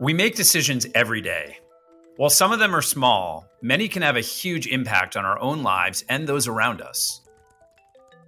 [0.00, 1.58] We make decisions every day.
[2.18, 5.64] While some of them are small, many can have a huge impact on our own
[5.64, 7.20] lives and those around us.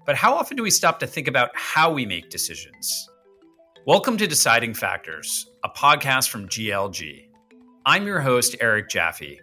[0.04, 3.08] But how often do we stop to think about how we make decisions?
[3.87, 7.28] Welcome to Deciding Factors, a podcast from GLG.
[7.87, 9.40] I'm your host, Eric Jaffe.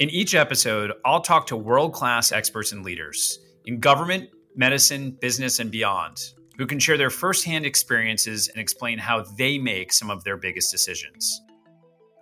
[0.00, 5.60] In each episode, I'll talk to world class experts and leaders in government, medicine, business,
[5.60, 10.24] and beyond who can share their firsthand experiences and explain how they make some of
[10.24, 11.40] their biggest decisions.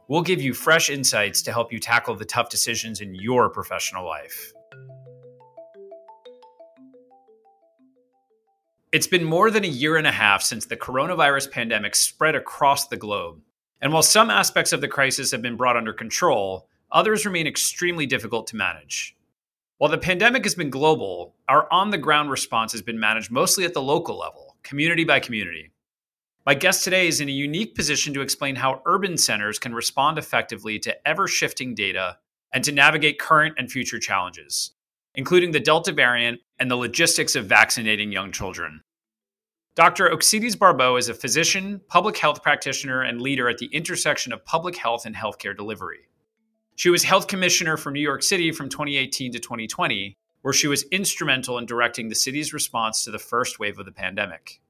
[0.09, 4.07] We'll give you fresh insights to help you tackle the tough decisions in your professional
[4.07, 4.55] life.
[8.91, 12.87] It's been more than a year and a half since the coronavirus pandemic spread across
[12.87, 13.43] the globe.
[13.83, 18.07] And while some aspects of the crisis have been brought under control, others remain extremely
[18.07, 19.15] difficult to manage.
[19.77, 23.67] While the pandemic has been global, our on the ground response has been managed mostly
[23.67, 25.71] at the local level, community by community.
[26.49, 30.17] My guest today is in a unique position to explain how urban centers can respond
[30.17, 32.17] effectively to ever shifting data
[32.55, 34.71] and to navigate current and future challenges,
[35.15, 38.81] including the Delta variant and the logistics of vaccinating young children.
[39.75, 40.09] Dr.
[40.09, 44.75] Oxiris Barbot is a physician, public health practitioner, and leader at the intersection of public
[44.79, 46.09] health and healthcare delivery.
[46.77, 50.85] She was health commissioner for New York City from 2018 to 2020, where she was
[50.85, 54.63] instrumental in directing the city's response to the first wave of the pandemic.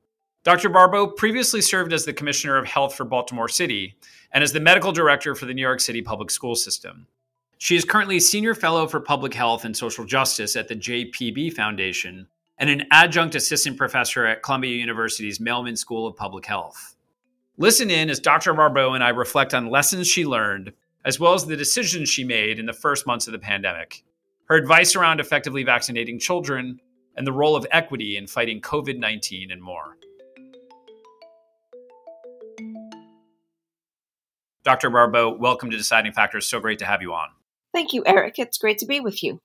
[0.48, 0.70] Dr.
[0.70, 3.98] Barbot previously served as the Commissioner of Health for Baltimore City
[4.32, 7.06] and as the Medical Director for the New York City Public School System.
[7.58, 12.28] She is currently Senior Fellow for Public Health and Social Justice at the JPB Foundation
[12.56, 16.96] and an Adjunct Assistant Professor at Columbia University's Mailman School of Public Health.
[17.58, 18.54] Listen in as Dr.
[18.54, 20.72] Barbot and I reflect on lessons she learned,
[21.04, 24.02] as well as the decisions she made in the first months of the pandemic,
[24.46, 26.80] her advice around effectively vaccinating children,
[27.18, 29.98] and the role of equity in fighting COVID 19 and more.
[34.68, 34.90] Dr.
[34.90, 36.46] Barbot, welcome to Deciding Factors.
[36.46, 37.28] So great to have you on.
[37.72, 38.38] Thank you, Eric.
[38.38, 39.40] It's great to be with you.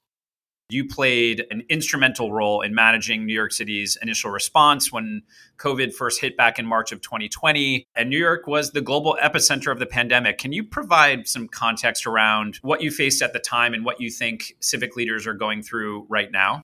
[0.69, 5.21] You played an instrumental role in managing New York City's initial response when
[5.59, 7.85] COVID first hit back in March of 2020.
[7.95, 10.39] And New York was the global epicenter of the pandemic.
[10.39, 14.11] Can you provide some context around what you faced at the time and what you
[14.11, 16.61] think civic leaders are going through right now?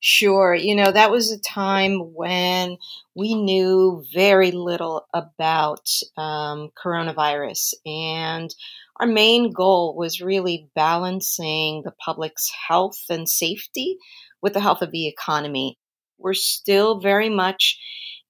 [0.00, 0.54] Sure.
[0.54, 2.76] You know, that was a time when
[3.16, 7.74] we knew very little about um, coronavirus.
[7.84, 8.54] And
[9.00, 13.96] our main goal was really balancing the public's health and safety
[14.40, 15.78] with the health of the economy.
[16.16, 17.78] We're still very much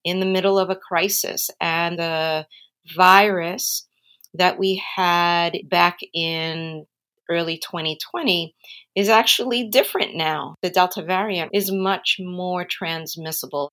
[0.04, 2.46] in the middle of a crisis, and the
[2.96, 3.86] virus
[4.34, 6.86] that we had back in
[7.28, 8.54] early 2020
[8.94, 10.54] is actually different now.
[10.62, 13.70] The Delta variant is much more transmissible.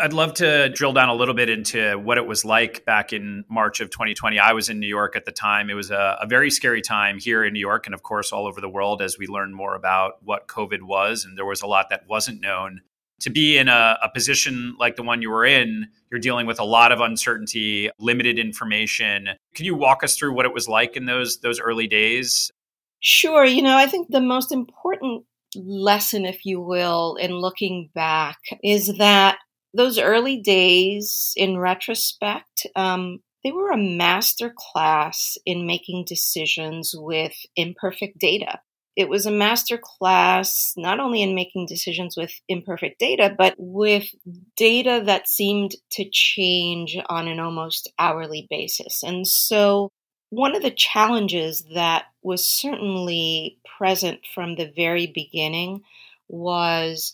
[0.00, 3.44] I'd love to drill down a little bit into what it was like back in
[3.48, 4.38] March of 2020.
[4.38, 5.70] I was in New York at the time.
[5.70, 8.46] It was a, a, very scary time here in New York and, of course, all
[8.46, 11.24] over the world as we learned more about what COVID was.
[11.24, 12.82] And there was a lot that wasn't known.
[13.22, 16.60] To be in a, a position like the one you were in, you're dealing with
[16.60, 19.30] a lot of uncertainty, limited information.
[19.56, 22.52] Can you walk us through what it was like in those those early days?
[23.00, 23.44] Sure.
[23.44, 25.24] You know, I think the most important
[25.56, 29.38] lesson, if you will, in looking back is that
[29.74, 37.34] those early days, in retrospect, um, they were a master class in making decisions with
[37.54, 38.58] imperfect data.
[38.96, 44.08] It was a master class not only in making decisions with imperfect data, but with
[44.56, 49.04] data that seemed to change on an almost hourly basis.
[49.04, 49.90] And so
[50.30, 55.82] one of the challenges that was certainly present from the very beginning
[56.28, 57.12] was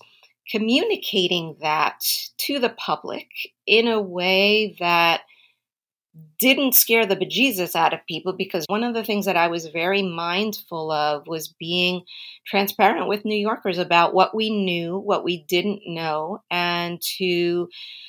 [0.51, 2.01] communicating that
[2.39, 3.29] to the public
[3.67, 5.23] in a way that
[6.39, 9.67] didn't scare the bejesus out of people because one of the things that I was
[9.67, 12.05] very mindful of was being
[12.47, 17.69] transparent with New Yorkers about what we knew, what we didn't know, and to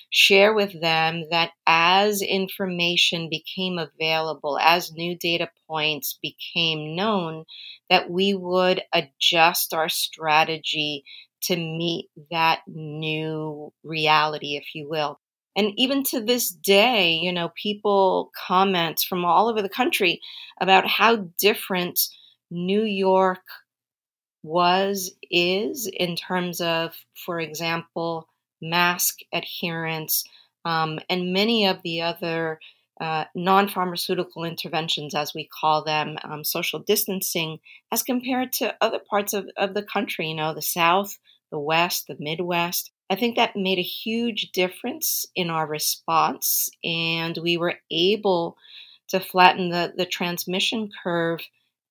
[0.09, 7.45] share with them that as information became available, as new data points became known,
[7.89, 11.03] that we would adjust our strategy
[11.41, 15.19] to meet that new reality, if you will.
[15.55, 20.21] And even to this day, you know, people comment from all over the country
[20.59, 21.99] about how different
[22.51, 23.43] New York
[24.43, 26.93] was, is in terms of,
[27.25, 28.27] for example,
[28.61, 30.23] mask adherence
[30.65, 32.59] um, and many of the other
[32.99, 37.59] uh, non pharmaceutical interventions, as we call them, um, social distancing,
[37.91, 41.17] as compared to other parts of, of the country, you know, the South,
[41.51, 42.91] the West, the Midwest.
[43.09, 48.57] I think that made a huge difference in our response, and we were able
[49.09, 51.41] to flatten the, the transmission curve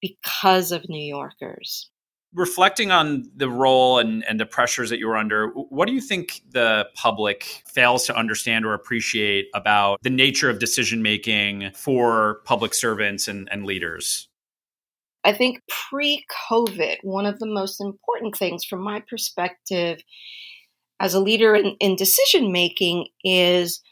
[0.00, 1.88] because of New Yorkers.
[2.34, 6.00] Reflecting on the role and, and the pressures that you were under, what do you
[6.00, 12.40] think the public fails to understand or appreciate about the nature of decision making for
[12.44, 14.28] public servants and, and leaders?
[15.22, 20.02] I think pre COVID, one of the most important things from my perspective
[21.04, 23.82] as a leader in, in decision making is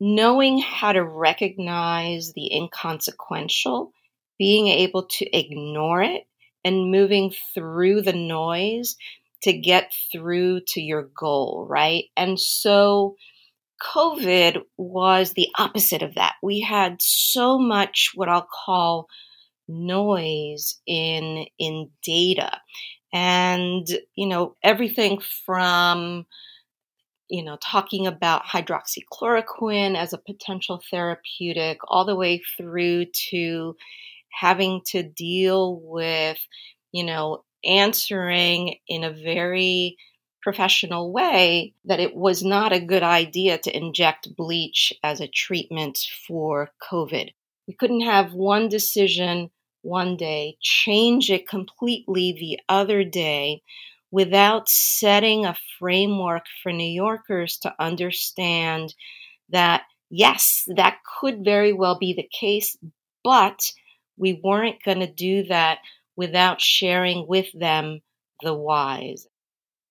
[0.00, 3.92] knowing how to recognize the inconsequential,
[4.38, 6.22] being able to ignore it,
[6.64, 8.96] and moving through the noise
[9.42, 12.04] to get through to your goal, right?
[12.16, 13.16] And so
[13.94, 16.36] COVID was the opposite of that.
[16.42, 19.08] We had so much what I'll call
[19.68, 22.50] noise in in data
[23.12, 26.26] and you know everything from
[27.28, 33.76] you know talking about hydroxychloroquine as a potential therapeutic all the way through to
[34.32, 36.38] having to deal with
[36.92, 39.96] you know answering in a very
[40.42, 45.98] professional way that it was not a good idea to inject bleach as a treatment
[46.26, 47.30] for covid.
[47.68, 49.50] We couldn't have one decision
[49.82, 53.62] one day, change it completely the other day
[54.10, 58.94] without setting a framework for New Yorkers to understand
[59.50, 62.76] that, yes, that could very well be the case,
[63.22, 63.60] but
[64.16, 65.78] we weren't going to do that
[66.16, 68.00] without sharing with them
[68.42, 69.26] the whys.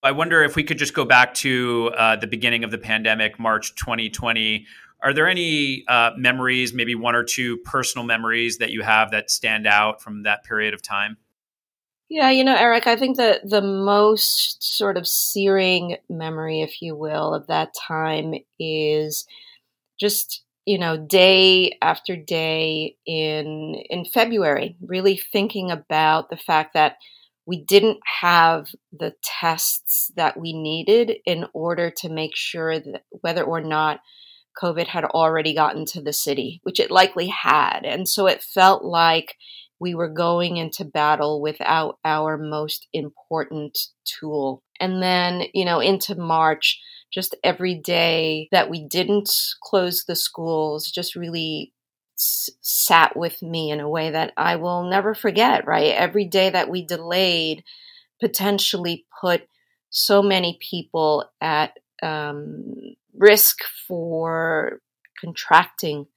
[0.02, 3.38] I wonder if we could just go back to uh, the beginning of the pandemic,
[3.40, 4.66] March 2020.
[5.02, 9.32] Are there any uh, memories, maybe one or two personal memories that you have that
[9.32, 11.18] stand out from that period of time?
[12.10, 16.96] Yeah, you know, Eric, I think that the most sort of searing memory, if you
[16.96, 19.26] will, of that time is
[20.00, 26.98] just you know day after day in in February, really thinking about the fact that
[27.46, 33.44] we didn't have the tests that we needed in order to make sure that whether
[33.44, 34.02] or not
[34.62, 37.82] COVID had already gotten to the city, which it likely had.
[37.84, 39.36] And so it felt like
[39.80, 44.62] we were going into battle without our most important tool.
[44.80, 46.80] And then, you know, into March,
[47.12, 49.30] just every day that we didn't
[49.64, 51.74] close the schools just really
[52.16, 55.96] s- sat with me in a way that I will never forget, right?
[55.96, 57.64] Every day that we delayed
[58.20, 59.48] potentially put
[59.90, 62.76] so many people at um,
[63.20, 63.58] risk
[63.88, 64.80] for
[65.20, 66.08] contracting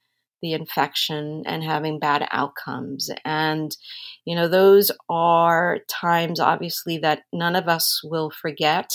[0.41, 3.09] the infection and having bad outcomes.
[3.23, 3.75] And,
[4.25, 8.91] you know, those are times, obviously, that none of us will forget.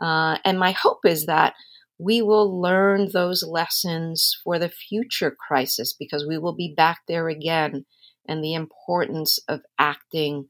[0.00, 1.54] Uh, and my hope is that
[1.98, 7.28] we will learn those lessons for the future crisis because we will be back there
[7.28, 7.84] again.
[8.28, 10.48] And the importance of acting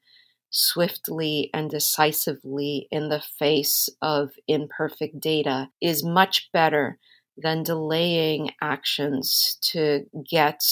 [0.50, 6.98] swiftly and decisively in the face of imperfect data is much better
[7.36, 10.62] than delaying actions to get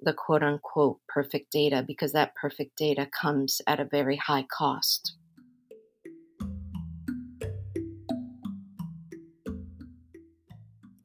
[0.00, 5.14] the quote unquote perfect data because that perfect data comes at a very high cost.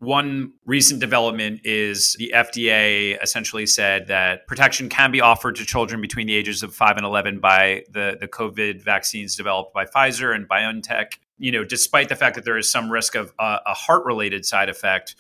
[0.02, 6.02] One recent development is the FDA essentially said that protection can be offered to children
[6.02, 10.36] between the ages of 5 and 11 by the, the COVID vaccines developed by Pfizer
[10.36, 11.20] and BioNTech.
[11.38, 14.44] You know, despite the fact that there is some risk of uh, a heart related
[14.44, 15.16] side effect.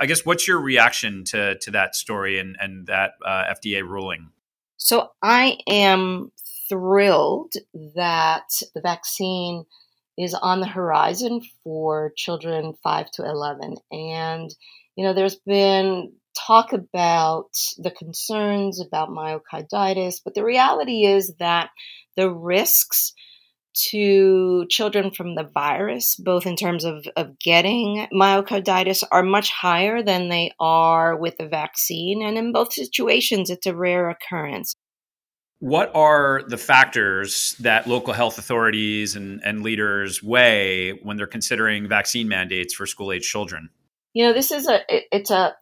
[0.00, 4.30] I guess what's your reaction to, to that story and, and that uh, FDA ruling?
[4.78, 6.32] So I am
[6.70, 7.52] thrilled
[7.94, 9.66] that the vaccine
[10.18, 13.76] is on the horizon for children 5 to 11.
[13.92, 14.54] And,
[14.96, 16.12] you know, there's been
[16.46, 21.70] talk about the concerns about myocarditis, but the reality is that
[22.16, 23.12] the risks
[23.90, 30.02] to children from the virus, both in terms of, of getting myocarditis, are much higher
[30.02, 32.22] than they are with the vaccine.
[32.22, 34.74] And in both situations, it's a rare occurrence.
[35.60, 41.88] What are the factors that local health authorities and, and leaders weigh when they're considering
[41.88, 43.70] vaccine mandates for school age children?
[44.12, 45.56] You know, this is a it, it's a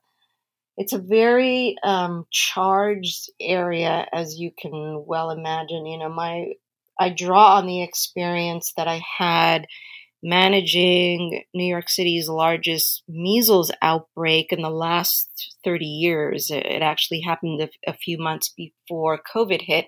[0.77, 5.87] it's a very um, charged area, as you can well imagine.
[5.87, 6.53] You know, my
[6.99, 9.67] I draw on the experience that I had
[10.23, 16.51] managing New York City's largest measles outbreak in the last 30 years.
[16.51, 19.87] It actually happened a, a few months before COVID hit.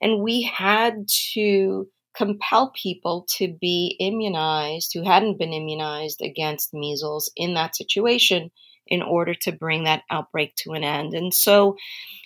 [0.00, 7.30] And we had to compel people to be immunized who hadn't been immunized against measles
[7.36, 8.50] in that situation
[8.88, 11.14] in order to bring that outbreak to an end.
[11.14, 11.76] And so,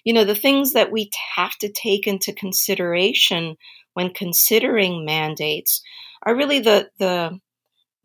[0.04, 3.56] you know, the things that we have to take into consideration
[3.94, 5.82] when considering mandates
[6.22, 7.40] are really the the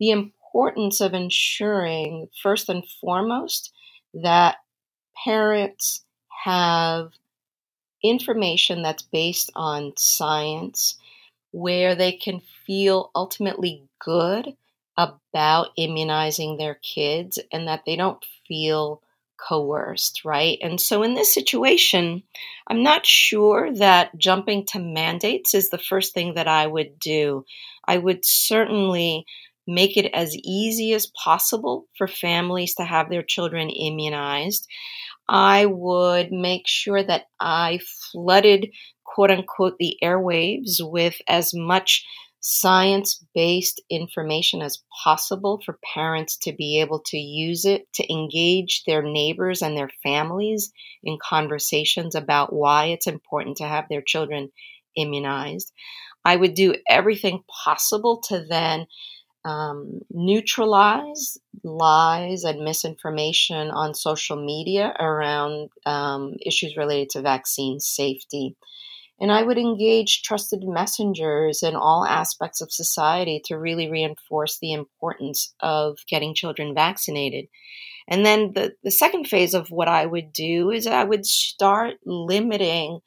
[0.00, 3.72] the importance of ensuring first and foremost
[4.14, 4.56] that
[5.24, 6.04] parents
[6.44, 7.10] have
[8.02, 10.96] information that's based on science
[11.50, 14.54] where they can feel ultimately good
[14.96, 19.02] about immunizing their kids and that they don't feel
[19.38, 20.58] coerced, right?
[20.60, 22.22] And so in this situation,
[22.66, 27.44] I'm not sure that jumping to mandates is the first thing that I would do.
[27.88, 29.24] I would certainly
[29.66, 34.66] make it as easy as possible for families to have their children immunized.
[35.28, 37.80] I would make sure that I
[38.12, 38.70] flooded,
[39.04, 42.04] quote unquote, the airwaves with as much
[42.40, 48.84] science based information as possible for parents to be able to use it to engage
[48.86, 50.70] their neighbors and their families
[51.02, 54.50] in conversations about why it's important to have their children
[54.96, 55.72] immunized.
[56.28, 58.86] I would do everything possible to then
[59.46, 68.56] um, neutralize lies and misinformation on social media around um, issues related to vaccine safety.
[69.18, 74.74] And I would engage trusted messengers in all aspects of society to really reinforce the
[74.74, 77.46] importance of getting children vaccinated.
[78.06, 81.94] And then the, the second phase of what I would do is I would start
[82.04, 83.00] limiting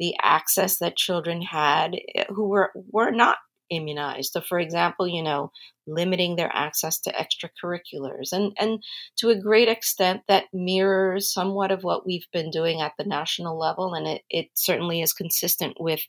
[0.00, 3.36] the access that children had eh, who were, were not
[3.70, 4.32] immunized.
[4.32, 5.52] So, for example, you know,
[5.86, 8.82] limiting their access to extracurriculars, and and
[9.18, 13.58] to a great extent that mirrors somewhat of what we've been doing at the national
[13.58, 16.00] level, and it it certainly is consistent with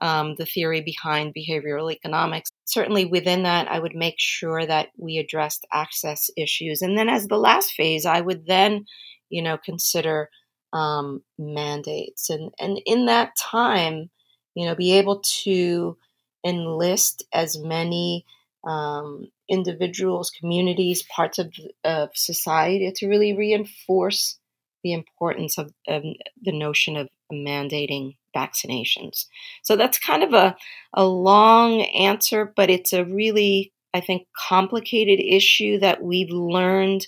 [0.00, 2.50] um, the theory behind behavioral economics.
[2.66, 7.26] Certainly, within that, I would make sure that we addressed access issues, and then as
[7.26, 8.84] the last phase, I would then,
[9.30, 10.30] you know, consider
[10.72, 14.10] um, mandates, and and in that time,
[14.54, 15.96] you know, be able to
[16.44, 18.24] enlist as many
[18.66, 21.52] um, individuals, communities, parts of,
[21.84, 24.38] of society to really reinforce
[24.82, 26.02] the importance of, of
[26.42, 29.26] the notion of mandating vaccinations.
[29.62, 30.56] So that's kind of a,
[30.94, 37.06] a long answer, but it's a really, I think, complicated issue that we've learned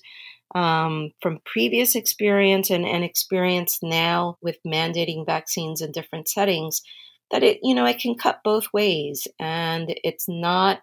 [0.54, 6.82] um, from previous experience and, and experience now with mandating vaccines in different settings
[7.30, 9.26] that it, you know, it can cut both ways.
[9.40, 10.82] And it's not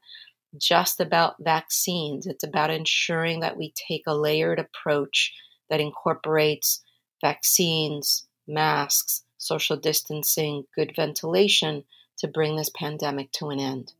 [0.57, 5.31] just about vaccines, it's about ensuring that we take a layered approach
[5.69, 6.81] that incorporates
[7.21, 11.83] vaccines, masks, social distancing, good ventilation
[12.17, 13.93] to bring this pandemic to an end.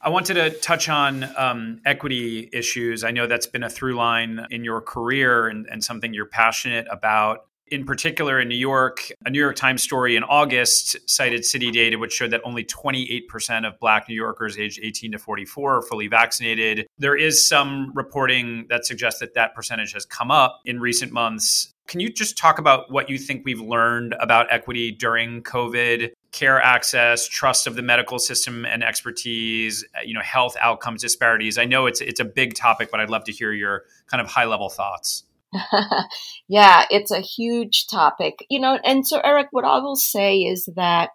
[0.00, 3.02] I wanted to touch on um, equity issues.
[3.02, 6.86] I know that's been a through line in your career and, and something you're passionate
[6.88, 7.46] about.
[7.66, 11.98] In particular, in New York, a New York Times story in August cited city data
[11.98, 16.06] which showed that only 28% of Black New Yorkers aged 18 to 44 are fully
[16.06, 16.86] vaccinated.
[16.96, 21.74] There is some reporting that suggests that that percentage has come up in recent months.
[21.88, 26.60] Can you just talk about what you think we've learned about equity during COVID care
[26.60, 31.58] access, trust of the medical system and expertise, uh, you know, health outcomes disparities.
[31.58, 34.28] I know it's it's a big topic, but I'd love to hear your kind of
[34.28, 35.24] high level thoughts.
[36.48, 38.44] yeah, it's a huge topic.
[38.50, 41.10] You know, and so Eric, what I will say is that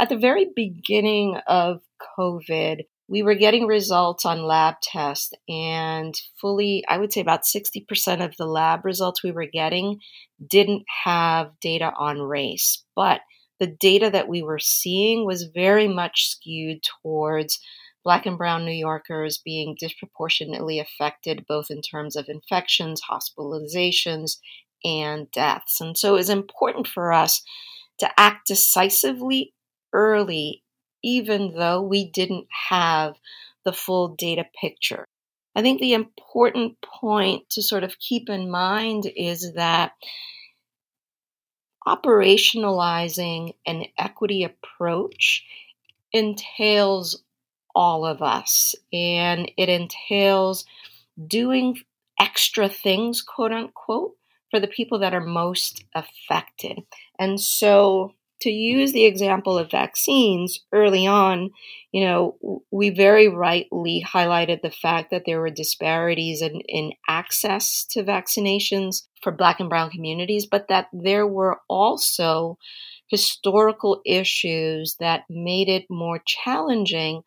[0.00, 1.80] at the very beginning of
[2.18, 8.24] COVID, we were getting results on lab tests, and fully, I would say about 60%
[8.24, 10.00] of the lab results we were getting
[10.44, 12.82] didn't have data on race.
[12.96, 13.20] But
[13.64, 17.60] the data that we were seeing was very much skewed towards
[18.04, 24.36] Black and Brown New Yorkers being disproportionately affected, both in terms of infections, hospitalizations,
[24.84, 25.80] and deaths.
[25.80, 27.42] And so it was important for us
[28.00, 29.54] to act decisively
[29.94, 30.62] early,
[31.02, 33.14] even though we didn't have
[33.64, 35.06] the full data picture.
[35.56, 39.92] I think the important point to sort of keep in mind is that
[41.86, 45.44] operationalizing an equity approach
[46.12, 47.22] entails
[47.74, 50.64] all of us and it entails
[51.26, 51.78] doing
[52.20, 54.14] extra things, quote unquote,
[54.50, 56.78] for the people that are most affected.
[57.18, 58.14] And so
[58.44, 61.50] to use the example of vaccines early on,
[61.92, 67.86] you know, we very rightly highlighted the fact that there were disparities in, in access
[67.92, 72.58] to vaccinations for Black and Brown communities, but that there were also
[73.08, 77.22] historical issues that made it more challenging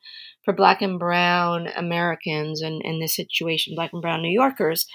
[0.46, 4.86] for Black and Brown Americans and in this situation, Black and Brown New Yorkers,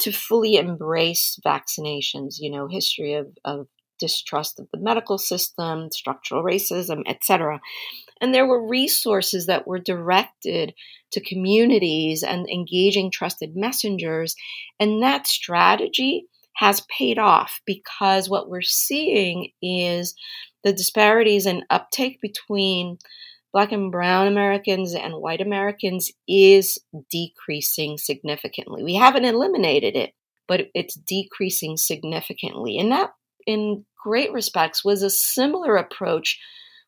[0.00, 2.36] to fully embrace vaccinations.
[2.40, 3.68] You know, history of, of
[4.02, 7.60] distrust of the medical system, structural racism, etc.
[8.20, 10.74] And there were resources that were directed
[11.12, 14.34] to communities and engaging trusted messengers.
[14.80, 20.14] And that strategy has paid off because what we're seeing is
[20.64, 22.98] the disparities in uptake between
[23.52, 26.78] Black and Brown Americans and white Americans is
[27.10, 28.82] decreasing significantly.
[28.82, 30.14] We haven't eliminated it,
[30.48, 32.78] but it's decreasing significantly.
[32.78, 33.10] And that,
[33.46, 36.38] in great respects, was a similar approach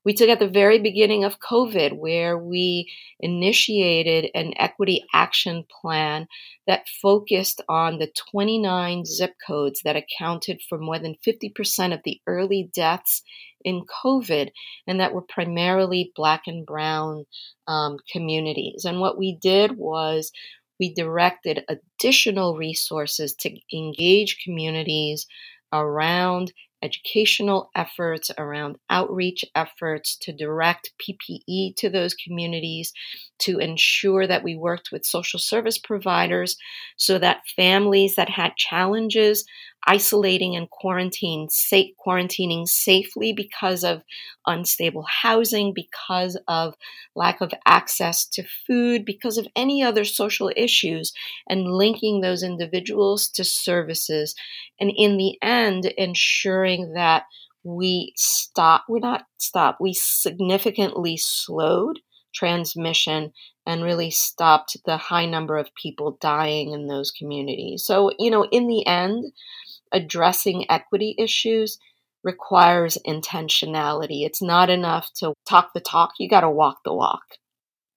[0.05, 6.29] we took at the very beginning of COVID, where we initiated an equity action plan
[6.67, 12.21] that focused on the 29 zip codes that accounted for more than 50% of the
[12.27, 13.23] early deaths
[13.65, 14.51] in COVID,
[14.87, 17.25] and that were primarily Black and Brown
[17.67, 18.85] um, communities.
[18.85, 20.33] And what we did was
[20.79, 25.27] we directed additional resources to engage communities
[25.75, 26.53] around
[26.83, 32.93] educational efforts, around outreach efforts to direct PPE to those communities,
[33.39, 36.57] to ensure that we worked with social service providers
[36.97, 39.45] so that families that had challenges
[39.87, 44.03] isolating and quarantine, safe, quarantining safely because of
[44.47, 46.75] unstable housing, because of
[47.15, 51.13] lack of access to food, because of any other social issues,
[51.49, 54.35] and linking those individuals to services.
[54.81, 57.25] And in the end, ensuring that
[57.63, 62.01] we stop, we're not stop, we significantly slowed
[62.35, 63.33] transmission
[63.67, 67.85] and really stopped the high number of people dying in those communities.
[67.85, 69.25] So, you know, in the end,
[69.95, 71.79] addressing equity issues
[72.23, 74.27] requires intentionality.
[74.27, 77.23] It's not enough to talk the talk, you got to walk the walk.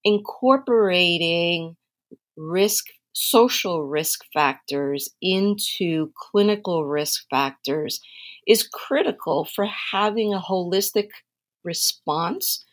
[0.04, 1.76] Incorporating
[2.38, 8.00] risk, social risk factors into clinical risk factors
[8.48, 11.08] is critical for having a holistic
[11.64, 12.64] response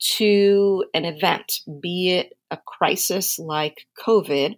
[0.00, 4.54] to an event, be it a crisis like COVID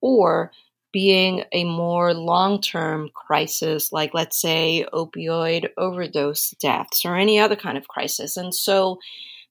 [0.00, 0.52] or
[0.94, 7.56] being a more long term crisis, like let's say opioid overdose deaths or any other
[7.56, 8.36] kind of crisis.
[8.36, 9.00] And so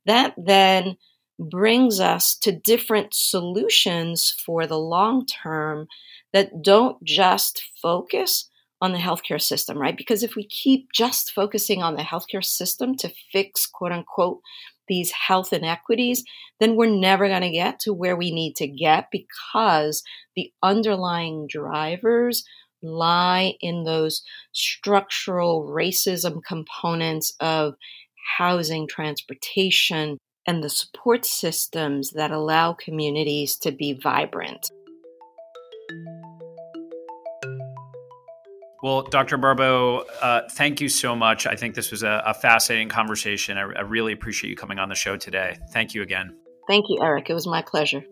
[0.06, 0.95] that then
[1.38, 5.88] brings us to different solutions for the long term
[6.32, 9.97] that don't just focus on the healthcare system, right?
[9.97, 14.39] Because if we keep just focusing on the healthcare system to fix quote unquote
[14.88, 16.24] these health inequities,
[16.60, 20.04] then we're never going to get to where we need to get because
[20.36, 22.43] the underlying drivers
[22.82, 27.76] lie in those structural racism components of
[28.38, 34.69] housing, transportation, and the support systems that allow communities to be vibrant.
[38.84, 39.38] Well, Dr.
[39.38, 41.48] Barbot, uh, thank you so much.
[41.48, 43.58] I think this was a, a fascinating conversation.
[43.58, 45.58] I, I, really appreciate you coming on the show today.
[45.72, 46.36] Thank you again.
[46.67, 47.30] Thank you, Eric.
[47.30, 48.04] It was my pleasure.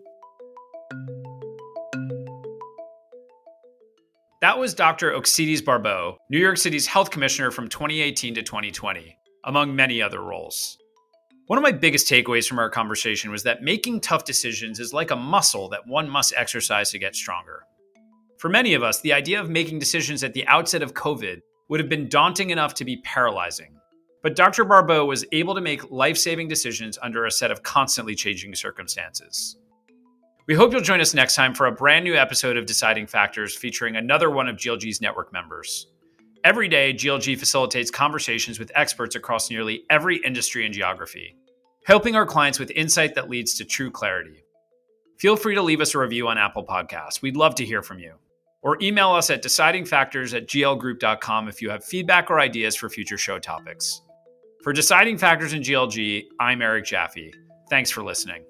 [4.40, 5.12] That was Dr.
[5.12, 10.78] Oxiris Barbot, New York City's health commissioner from 2018 to 2020, among many other roles.
[11.48, 15.10] One of my biggest takeaways from our conversation was that making tough decisions is like
[15.10, 17.66] a muscle that one must exercise to get stronger.
[18.42, 21.78] For many of us, the idea of making decisions at the outset of COVID would
[21.78, 23.76] have been daunting enough to be paralyzing.
[24.20, 24.64] But Dr.
[24.64, 29.56] Barbot was able to make life saving decisions under a set of constantly changing circumstances.
[30.48, 33.54] We hope you'll join us next time for a brand new episode of Deciding Factors
[33.54, 35.86] featuring another one of GLG's network members.
[36.42, 41.36] Every day, GLG facilitates conversations with experts across nearly every industry and geography,
[41.84, 44.42] helping our clients with insight that leads to true clarity.
[45.20, 47.22] Feel free to leave us a review on Apple Podcasts.
[47.22, 48.14] We'd love to hear from you
[48.62, 53.18] or email us at decidingfactors at glgroup.com if you have feedback or ideas for future
[53.18, 54.02] show topics.
[54.62, 57.34] For Deciding Factors in GLG, I'm Eric Jaffe.
[57.68, 58.44] Thanks for listening.